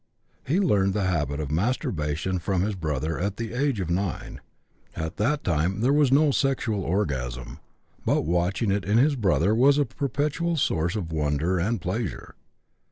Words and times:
He 0.47 0.59
learned 0.59 0.95
the 0.95 1.03
habit 1.03 1.39
of 1.39 1.51
masturbation 1.51 2.39
from 2.39 2.63
his 2.63 2.73
brother 2.73 3.19
at 3.19 3.37
the 3.37 3.53
age 3.53 3.79
of 3.79 3.91
9; 3.91 4.41
at 4.95 5.17
that 5.17 5.43
time 5.43 5.81
there 5.81 5.93
was 5.93 6.11
no 6.11 6.31
sexual 6.31 6.81
orgasm, 6.83 7.59
but 8.03 8.23
watching 8.25 8.71
it 8.71 8.83
in 8.83 8.97
his 8.97 9.15
brother 9.15 9.53
was 9.53 9.77
a 9.77 9.85
perpetual 9.85 10.55
source 10.57 10.95
of 10.95 11.11
wonder 11.11 11.59
and 11.59 11.81
pleasure. 11.81 12.33